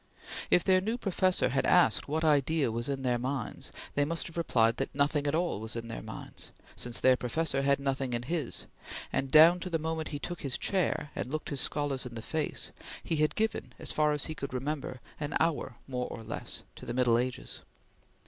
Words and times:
If 0.49 0.63
their 0.63 0.81
new 0.81 0.97
professor 0.97 1.49
had 1.49 1.63
asked 1.63 2.07
what 2.07 2.23
idea 2.23 2.71
was 2.71 2.89
in 2.89 3.03
their 3.03 3.19
minds, 3.19 3.71
they 3.93 4.03
must 4.03 4.25
have 4.25 4.35
replied 4.35 4.77
that 4.77 4.95
nothing 4.95 5.27
at 5.27 5.35
all 5.35 5.59
was 5.61 5.75
in 5.75 5.89
their 5.89 6.01
minds, 6.01 6.51
since 6.75 6.99
their 6.99 7.15
professor 7.15 7.61
had 7.61 7.79
nothing 7.79 8.13
in 8.13 8.23
his, 8.23 8.65
and 9.13 9.29
down 9.29 9.59
to 9.59 9.69
the 9.69 9.77
moment 9.77 10.07
he 10.07 10.17
took 10.17 10.41
his 10.41 10.57
chair 10.57 11.11
and 11.15 11.29
looked 11.29 11.49
his 11.49 11.61
scholars 11.61 12.07
in 12.07 12.15
the 12.15 12.23
face, 12.23 12.71
he 13.03 13.17
had 13.17 13.35
given, 13.35 13.73
as 13.77 13.91
far 13.91 14.11
as 14.11 14.25
he 14.25 14.33
could 14.33 14.55
remember, 14.55 15.01
an 15.19 15.35
hour, 15.39 15.75
more 15.87 16.07
or 16.07 16.23
less, 16.23 16.63
to 16.77 16.87
the 16.87 16.95
Middle 16.95 17.19
Ages. 17.19 17.61